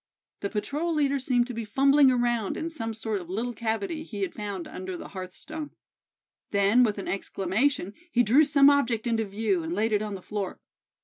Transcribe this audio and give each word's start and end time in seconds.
The 0.39 0.49
patrol 0.49 0.95
leader 0.95 1.19
seemed 1.19 1.45
to 1.45 1.53
be 1.53 1.63
fumbling 1.63 2.09
around 2.09 2.57
in 2.57 2.71
some 2.71 2.91
sort 2.95 3.21
of 3.21 3.29
little 3.29 3.53
cavity 3.53 4.01
he 4.01 4.23
had 4.23 4.33
found 4.33 4.67
under 4.67 4.97
the 4.97 5.09
hearth 5.09 5.35
stone. 5.35 5.69
Then, 6.49 6.81
with 6.83 6.97
an 6.97 7.07
exclamation, 7.07 7.93
he 8.11 8.23
drew 8.23 8.43
some 8.43 8.71
object 8.71 9.05
into 9.05 9.25
view, 9.25 9.61
and 9.61 9.75
laid 9.75 9.93
it 9.93 10.01
on 10.01 10.15
the 10.15 10.23
floor. 10.23 10.59